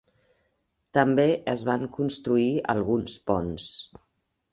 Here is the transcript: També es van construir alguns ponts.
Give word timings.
També 0.97 1.25
es 1.53 1.65
van 1.69 1.85
construir 1.97 2.47
alguns 2.75 3.19
ponts. 3.29 3.69